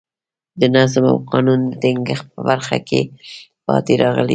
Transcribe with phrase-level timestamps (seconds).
[0.61, 3.01] د نظم او قانون د ټینګښت په برخه کې
[3.65, 4.29] پاتې راغلي دي.